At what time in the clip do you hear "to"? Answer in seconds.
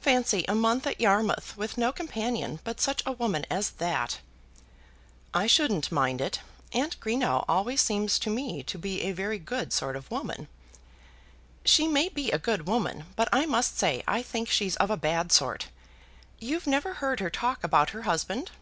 8.20-8.30, 8.62-8.78